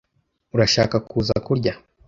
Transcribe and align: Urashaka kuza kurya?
Urashaka 0.53 0.95
kuza 1.09 1.35
kurya? 1.45 1.73